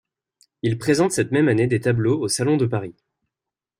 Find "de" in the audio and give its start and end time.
2.57-2.65